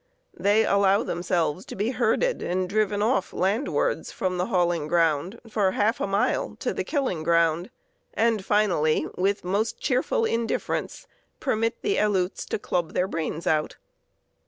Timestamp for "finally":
8.43-9.05